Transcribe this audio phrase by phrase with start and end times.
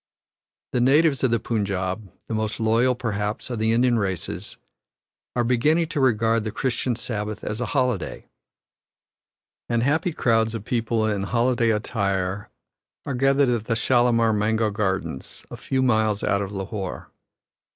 [0.71, 4.57] The natives of the Punjab, the most loyal, perhaps, of the Indian races,
[5.35, 8.27] are beginning to regard the Christian Sabbath as a holiday,
[9.69, 12.49] and happy crowds of people in holiday attire
[13.05, 17.11] are gathered at the Shalamar Mango Gardens, a few miles out of Lahore.